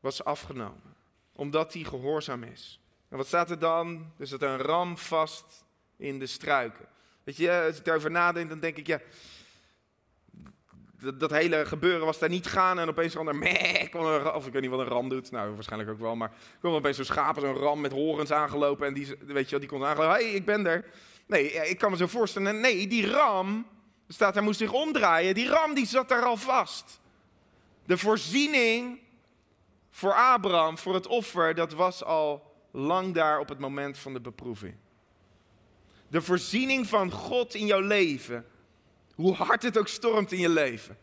[0.00, 0.96] was afgenomen,
[1.32, 2.80] omdat hij gehoorzaam is.
[3.08, 4.12] En wat staat er dan?
[4.18, 5.64] Er zit een ram vast
[5.96, 6.88] in de struiken.
[7.24, 9.00] Weet je, als ik daarover nadenk, dan denk ik, ja,
[11.12, 14.62] dat, hele gebeuren was daar niet gaan en opeens kwam er, meh, of ik weet
[14.62, 17.54] niet wat een ram doet, nou waarschijnlijk ook wel, maar kwam opeens zo'n schaap, zo'n
[17.56, 20.66] ram met horens aangelopen en die, weet je, die kon aangelopen, hé, hey, ik ben
[20.66, 20.84] er.
[21.26, 23.66] Nee, ik kan me zo voorstellen, nee, die ram,
[24.08, 27.00] staat, hij moest zich omdraaien, die ram die zat daar al vast.
[27.84, 29.00] De voorziening
[29.90, 34.20] voor Abraham, voor het offer, dat was al lang daar op het moment van de
[34.20, 34.74] beproeving.
[36.08, 38.46] De voorziening van God in jouw leven.
[39.14, 40.98] Hoe hard het ook stormt in je leven.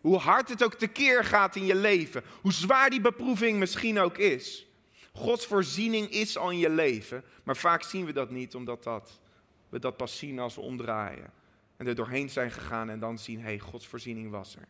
[0.00, 2.22] Hoe hard het ook tekeer gaat in je leven.
[2.40, 4.66] Hoe zwaar die beproeving misschien ook is.
[5.12, 7.24] Gods voorziening is al in je leven.
[7.42, 9.20] Maar vaak zien we dat niet, omdat dat,
[9.68, 11.32] we dat pas zien als we omdraaien.
[11.78, 14.68] En er doorheen zijn gegaan en dan zien, hé, hey, Gods voorziening was er.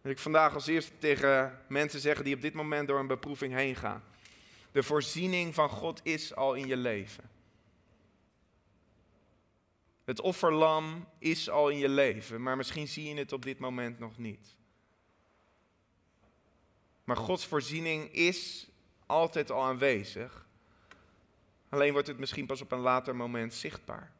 [0.00, 3.54] Wil ik vandaag als eerste tegen mensen zeggen die op dit moment door een beproeving
[3.54, 4.02] heen gaan.
[4.72, 7.30] De voorziening van God is al in je leven.
[10.04, 13.98] Het offerlam is al in je leven, maar misschien zie je het op dit moment
[13.98, 14.56] nog niet.
[17.04, 18.68] Maar Gods voorziening is
[19.06, 20.46] altijd al aanwezig.
[21.68, 24.12] Alleen wordt het misschien pas op een later moment zichtbaar.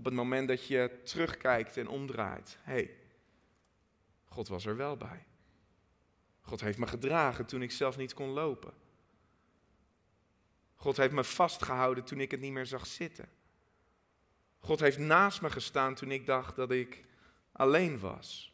[0.00, 2.58] Op het moment dat je terugkijkt en omdraait.
[2.62, 2.96] Hé, hey,
[4.24, 5.26] God was er wel bij.
[6.40, 8.72] God heeft me gedragen toen ik zelf niet kon lopen.
[10.74, 13.28] God heeft me vastgehouden toen ik het niet meer zag zitten.
[14.58, 17.04] God heeft naast me gestaan toen ik dacht dat ik
[17.52, 18.52] alleen was.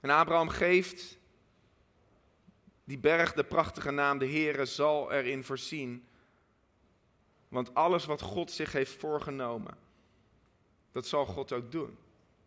[0.00, 1.18] En Abraham geeft
[2.84, 6.07] die berg de prachtige naam, de Heere zal erin voorzien.
[7.48, 9.76] Want alles wat God zich heeft voorgenomen,
[10.92, 11.98] dat zal God ook doen.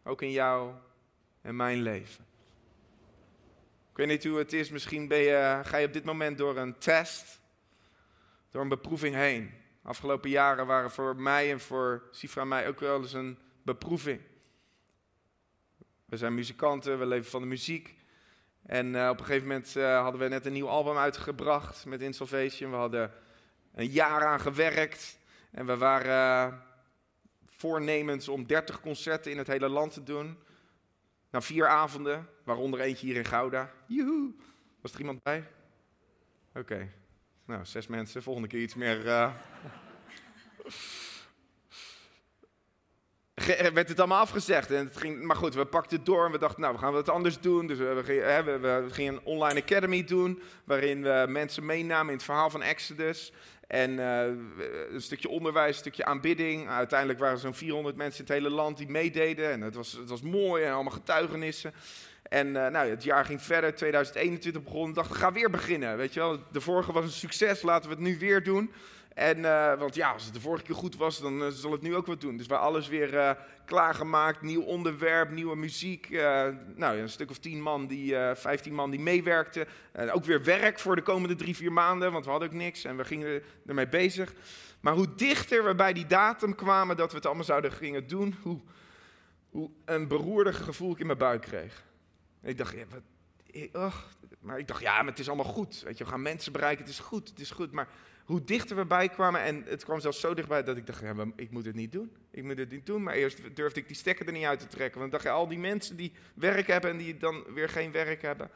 [0.03, 0.73] Ook in jou
[1.41, 2.25] en mijn leven.
[3.91, 6.57] Ik weet niet hoe het is, misschien ben je, ga je op dit moment door
[6.57, 7.41] een test,
[8.49, 9.51] door een beproeving heen.
[9.83, 14.21] Afgelopen jaren waren voor mij en voor Sifra mij ook wel eens een beproeving.
[16.05, 17.95] We zijn muzikanten, we leven van de muziek.
[18.65, 22.01] En uh, op een gegeven moment uh, hadden we net een nieuw album uitgebracht met
[22.01, 22.71] Insalvation.
[22.71, 23.11] We hadden
[23.73, 25.19] een jaar aan gewerkt.
[25.51, 26.57] En we waren uh,
[27.45, 30.37] voornemens om 30 concerten in het hele land te doen.
[31.29, 33.71] Na vier avonden, waaronder eentje hier in Gouda.
[33.85, 34.33] Joehoe.
[34.81, 35.47] Was er iemand bij?
[36.53, 36.89] Oké.
[37.45, 38.23] Nou, zes mensen.
[38.23, 39.05] Volgende keer iets meer.
[39.05, 39.33] Uh...
[43.73, 44.71] werd het allemaal afgezegd.
[44.71, 46.93] En het ging, maar goed, we pakten het door en we dachten, nou, we gaan
[46.93, 47.67] wat anders doen.
[47.67, 52.49] Dus we, we gingen een online academy doen, waarin we mensen meenamen in het verhaal
[52.49, 53.33] van Exodus.
[53.71, 54.23] En uh,
[54.93, 56.69] een stukje onderwijs, een stukje aanbidding.
[56.69, 59.51] Uiteindelijk waren zo'n 400 mensen in het hele land die meededen.
[59.51, 61.73] En het was, het was mooi en allemaal getuigenissen.
[62.23, 64.89] En uh, nou, het jaar ging verder, 2021 begon.
[64.89, 65.97] Ik dacht, gaan weer beginnen.
[65.97, 68.71] Weet je wel, de vorige was een succes, laten we het nu weer doen.
[69.13, 71.81] En, uh, want ja, als het de vorige keer goed was, dan uh, zal het
[71.81, 72.37] nu ook wat doen.
[72.37, 73.31] Dus we alles weer uh,
[73.65, 76.09] klaargemaakt, nieuw onderwerp, nieuwe muziek.
[76.75, 79.67] nou, een stuk of tien man, die, vijftien man die meewerkten.
[79.91, 82.83] En ook weer werk voor de komende drie, vier maanden, want we hadden ook niks
[82.83, 84.33] en we gingen ermee bezig.
[84.79, 88.35] Maar hoe dichter we bij die datum kwamen dat we het allemaal zouden gingen doen,
[88.41, 88.59] hoe,
[89.49, 91.83] hoe een beroerdig gevoel ik in mijn buik kreeg.
[92.41, 93.93] Ik dacht, ja, wat,
[94.39, 95.81] maar ik dacht, ja, maar het is allemaal goed.
[95.81, 97.71] Weet je, we gaan mensen bereiken, het is goed, het is goed.
[97.71, 97.87] Maar
[98.31, 101.03] hoe dichter we bij kwamen, en het kwam zelfs zo dichtbij dat ik dacht,
[101.35, 102.11] ik moet het niet doen.
[102.31, 104.67] Ik moet het niet doen, maar eerst durfde ik die stekker er niet uit te
[104.67, 104.99] trekken.
[104.99, 107.91] Want dan dacht je, al die mensen die werk hebben en die dan weer geen
[107.91, 108.49] werk hebben.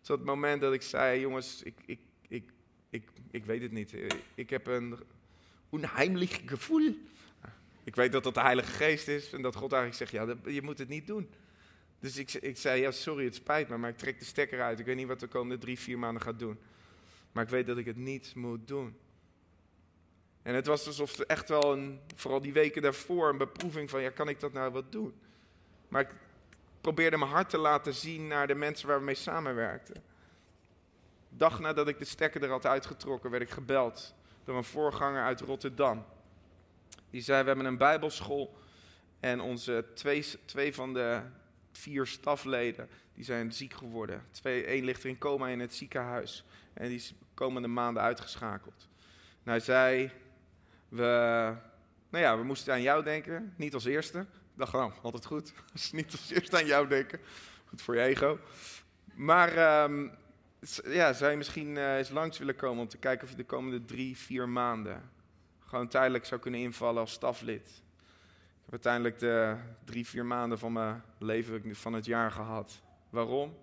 [0.00, 2.50] Tot het moment dat ik zei, jongens, ik, ik, ik,
[2.90, 3.94] ik, ik weet het niet.
[4.34, 4.98] Ik heb een
[5.68, 6.96] onheimlich gevoel.
[7.84, 10.62] Ik weet dat dat de Heilige Geest is en dat God eigenlijk zegt, ja, je
[10.62, 11.28] moet het niet doen.
[11.98, 14.78] Dus ik, ik zei, ja, sorry, het spijt me, maar ik trek de stekker uit.
[14.78, 16.58] Ik weet niet wat de komende drie, vier maanden gaat doen.
[17.32, 18.96] Maar ik weet dat ik het niet moet doen.
[20.42, 24.02] En het was alsof er echt wel, een, vooral die weken daarvoor, een beproeving van,
[24.02, 25.14] ja, kan ik dat nou wat doen?
[25.88, 26.10] Maar ik
[26.80, 30.02] probeerde mijn hart te laten zien naar de mensen waar we mee samenwerkten.
[31.28, 35.40] Dag nadat ik de stekker er had uitgetrokken, werd ik gebeld door een voorganger uit
[35.40, 36.04] Rotterdam.
[37.10, 38.56] Die zei, we hebben een bijbelschool
[39.20, 41.22] en onze twee, twee van de
[41.72, 44.26] vier stafleden die zijn ziek geworden.
[44.30, 48.88] Twee, één ligt er in coma in het ziekenhuis en die is komende maanden uitgeschakeld.
[49.42, 50.10] Nou, hij zei,
[50.90, 51.52] we,
[52.10, 54.18] nou ja, we moesten aan jou denken, niet als eerste.
[54.18, 55.52] Ik dacht, nou, altijd goed,
[55.92, 57.20] niet als eerste aan jou denken.
[57.64, 58.38] Goed voor je ego.
[59.14, 60.10] Maar um,
[60.84, 63.44] ja, zou je misschien uh, eens langs willen komen om te kijken of je de
[63.44, 65.10] komende drie, vier maanden
[65.70, 67.66] gewoon tijdelijk zou kunnen invallen als staflid.
[67.66, 72.82] Ik heb uiteindelijk de drie, vier maanden van mijn leven van het jaar gehad.
[73.10, 73.56] Waarom?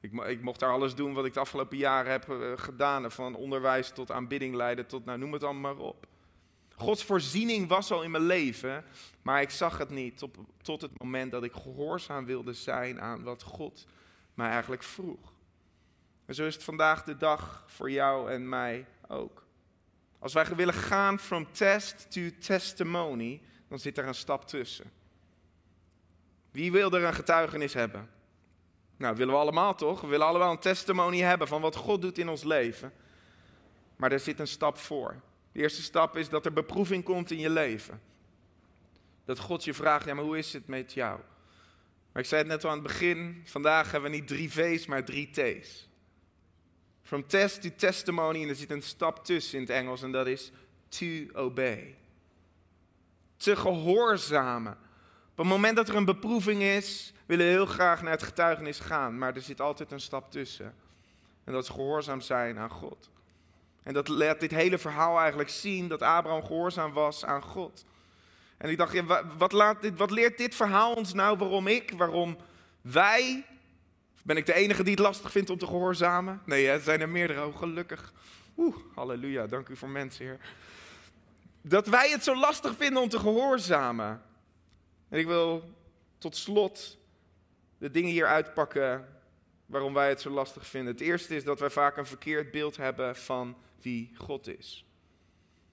[0.00, 3.10] Ik, ik, mocht daar alles doen wat ik de afgelopen jaren heb uh, gedaan.
[3.10, 6.06] Van onderwijs tot aanbidding leiden, tot nou, noem het allemaal maar op.
[6.80, 8.84] Gods voorziening was al in mijn leven,
[9.22, 10.22] maar ik zag het niet
[10.62, 13.86] tot, het moment dat ik gehoorzaam wilde zijn aan wat God
[14.34, 15.32] mij eigenlijk vroeg.
[16.26, 19.44] En zo is het vandaag de dag voor jou en mij ook.
[20.18, 24.90] Als wij willen gaan from test to testimony, dan zit er een stap tussen.
[26.50, 28.10] Wie wil er een getuigenis hebben?
[28.96, 30.00] Nou, willen we allemaal toch?
[30.00, 32.92] We willen allemaal een testimony hebben van wat God doet in ons leven.
[33.96, 35.20] Maar er zit een stap voor.
[35.52, 38.00] De eerste stap is dat er beproeving komt in je leven.
[39.24, 41.20] Dat God je vraagt, ja maar hoe is het met jou?
[42.12, 44.86] Maar ik zei het net al aan het begin, vandaag hebben we niet drie V's,
[44.86, 45.88] maar drie T's.
[47.02, 50.26] From test to testimony, en er zit een stap tussen in het Engels en dat
[50.26, 50.52] is
[50.88, 51.96] to obey.
[53.36, 54.72] Te gehoorzamen.
[55.30, 58.80] Op het moment dat er een beproeving is, willen we heel graag naar het getuigenis
[58.80, 60.74] gaan, maar er zit altijd een stap tussen.
[61.44, 63.10] En dat is gehoorzaam zijn aan God.
[63.82, 67.84] En dat laat dit hele verhaal eigenlijk zien dat Abraham gehoorzaam was aan God.
[68.56, 69.02] En ik dacht,
[69.38, 72.36] wat, laat dit, wat leert dit verhaal ons nou waarom ik, waarom
[72.80, 73.46] wij,
[74.22, 76.42] ben ik de enige die het lastig vindt om te gehoorzamen?
[76.44, 78.12] Nee, er zijn er meerdere, oh, gelukkig.
[78.56, 80.38] Oeh, halleluja, dank u voor mensen, Heer.
[81.62, 84.22] Dat wij het zo lastig vinden om te gehoorzamen.
[85.08, 85.74] En ik wil
[86.18, 86.98] tot slot
[87.78, 89.08] de dingen hier uitpakken
[89.66, 90.92] waarom wij het zo lastig vinden.
[90.92, 94.84] Het eerste is dat wij vaak een verkeerd beeld hebben van wie God is.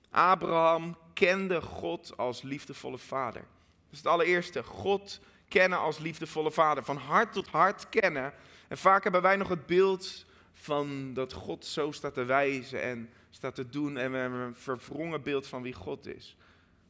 [0.09, 3.41] Abraham kende God als liefdevolle vader.
[3.41, 4.63] Dat is het allereerste.
[4.63, 6.83] God kennen als liefdevolle vader.
[6.83, 8.33] Van hart tot hart kennen.
[8.67, 13.09] En vaak hebben wij nog het beeld van dat God zo staat te wijzen en
[13.29, 13.97] staat te doen.
[13.97, 16.37] En we hebben een verwrongen beeld van wie God is.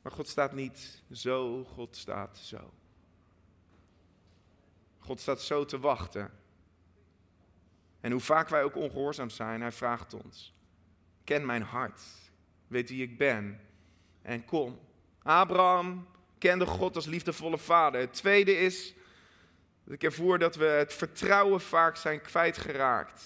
[0.02, 2.74] Maar God staat niet zo, God staat zo.
[5.00, 6.32] God staat zo te wachten.
[8.00, 10.54] En hoe vaak wij ook ongehoorzaam zijn, hij vraagt ons:
[11.28, 12.02] Ken mijn hart.
[12.68, 13.60] Weet wie ik ben.
[14.22, 14.80] En kom.
[15.24, 16.08] Abraham
[16.38, 18.02] kende God als liefdevolle vader.
[18.02, 18.94] Het tweede is
[19.84, 23.24] dat ik ervoor dat we het vertrouwen vaak zijn kwijtgeraakt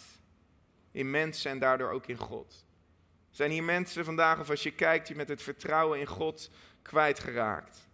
[0.91, 2.65] in mensen en daardoor ook in God.
[3.29, 6.49] Zijn hier mensen vandaag, of als je kijkt, die met het vertrouwen in God
[6.81, 7.89] kwijtgeraakt?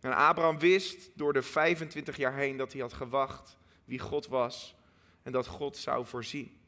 [0.00, 4.76] En Abraham wist door de 25 jaar heen dat hij had gewacht wie God was
[5.22, 6.59] en dat God zou voorzien.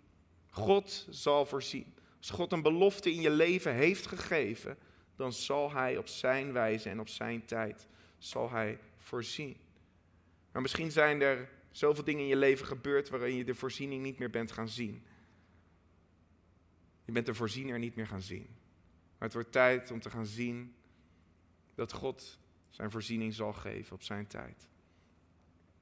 [0.52, 1.94] God zal voorzien.
[2.18, 4.78] Als God een belofte in je leven heeft gegeven,
[5.16, 7.86] dan zal Hij op Zijn wijze en op Zijn tijd
[8.18, 9.56] zal Hij voorzien.
[10.52, 14.18] Maar misschien zijn er zoveel dingen in je leven gebeurd waarin je de voorziening niet
[14.18, 15.06] meer bent gaan zien.
[17.04, 18.46] Je bent de voorziener niet meer gaan zien.
[19.18, 20.74] Maar het wordt tijd om te gaan zien
[21.74, 22.38] dat God
[22.70, 24.68] zijn voorziening zal geven op zijn tijd.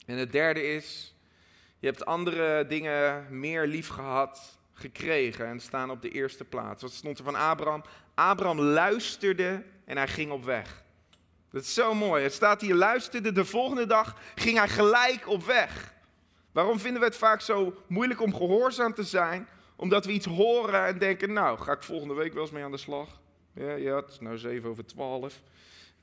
[0.07, 1.15] En het derde is,
[1.79, 6.83] je hebt andere dingen meer lief gehad, gekregen en staan op de eerste plaats.
[6.83, 7.85] Wat stond er van Abraham?
[8.15, 10.83] Abraham luisterde en hij ging op weg.
[11.51, 12.23] Dat is zo mooi.
[12.23, 15.95] Het staat hier, luisterde, de volgende dag ging hij gelijk op weg.
[16.53, 19.49] Waarom vinden we het vaak zo moeilijk om gehoorzaam te zijn?
[19.77, 22.71] Omdat we iets horen en denken, nou, ga ik volgende week wel eens mee aan
[22.71, 23.21] de slag?
[23.53, 25.41] Ja, ja het is nou 7 over 12.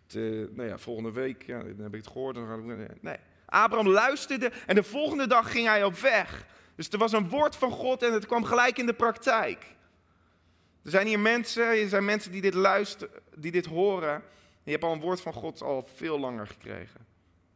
[0.04, 2.36] Het, uh, nou ja, volgende week, ja, dan heb ik het gehoord.
[2.36, 3.18] Dan ga ik, nee.
[3.46, 6.46] Abraham luisterde en de volgende dag ging hij op weg.
[6.78, 9.66] Dus er was een woord van God en het kwam gelijk in de praktijk.
[10.84, 14.14] Er zijn hier mensen, er zijn mensen die dit luisteren, die dit horen.
[14.14, 14.24] En
[14.64, 17.06] je hebt al een woord van God al veel langer gekregen.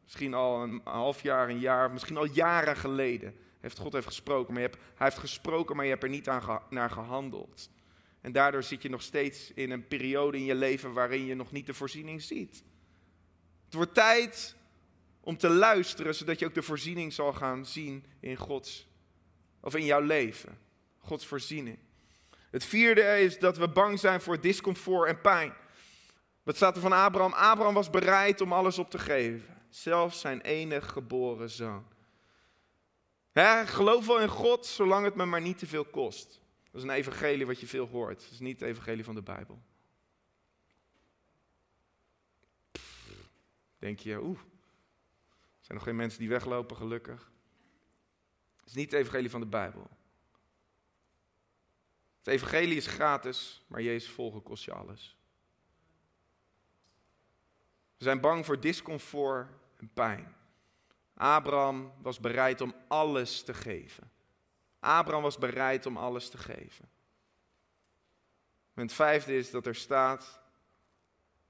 [0.04, 3.36] Misschien al een half jaar, een jaar, misschien al jaren geleden.
[3.60, 6.30] Heeft God heeft gesproken, maar je hebt, hij heeft gesproken, maar je hebt er niet
[6.30, 7.70] aan naar gehandeld.
[8.22, 11.52] En daardoor zit je nog steeds in een periode in je leven waarin je nog
[11.52, 12.64] niet de voorziening ziet.
[13.66, 14.56] Het wordt tijd
[15.20, 18.88] om te luisteren, zodat je ook de voorziening zal gaan zien in Gods,
[19.62, 20.60] of in jouw leven.
[20.98, 21.78] Gods voorziening.
[22.50, 25.54] Het vierde is dat we bang zijn voor discomfort en pijn.
[26.44, 27.34] Wat staat er van Abraham?
[27.34, 29.58] Abraham was bereid om alles op te geven.
[29.70, 31.86] Zelfs zijn enige geboren zoon.
[33.32, 36.42] He, geloof wel in God, zolang het me maar niet te veel kost.
[36.64, 38.22] Dat is een evangelie wat je veel hoort.
[38.22, 39.62] Dat is niet het evangelie van de Bijbel.
[43.82, 47.32] denk je, oeh, er zijn nog geen mensen die weglopen, gelukkig.
[48.72, 49.90] Is niet het evangelie van de Bijbel.
[52.18, 55.18] Het evangelie is gratis, maar Jezus volgen kost je alles.
[57.98, 60.36] We zijn bang voor discomfort en pijn.
[61.14, 64.12] Abraham was bereid om alles te geven.
[64.80, 66.90] Abraham was bereid om alles te geven.
[68.74, 70.42] En het vijfde is dat er staat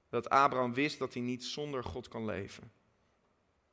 [0.08, 2.72] dat Abraham wist dat hij niet zonder God kan leven.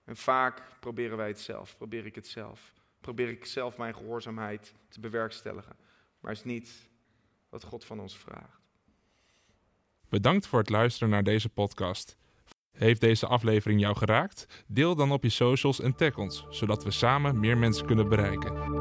[0.04, 2.78] En vaak proberen wij het zelf, probeer ik het zelf.
[3.02, 5.76] Probeer ik zelf mijn gehoorzaamheid te bewerkstelligen.
[6.20, 6.90] Maar is niet
[7.50, 8.60] wat God van ons vraagt.
[10.10, 12.18] Bedankt voor het luisteren naar deze podcast.
[12.72, 14.64] Heeft deze aflevering jou geraakt?
[14.68, 18.79] Deel dan op je socials en tag ons, zodat we samen meer mensen kunnen bereiken.